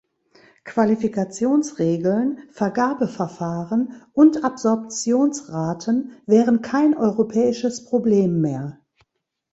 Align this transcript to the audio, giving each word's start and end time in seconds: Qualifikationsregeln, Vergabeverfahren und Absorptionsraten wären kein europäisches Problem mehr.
Qualifikationsregeln, 0.63 2.39
Vergabeverfahren 2.49 4.01
und 4.13 4.43
Absorptionsraten 4.43 6.13
wären 6.25 6.63
kein 6.63 6.97
europäisches 6.97 7.85
Problem 7.85 8.41
mehr. 8.41 8.79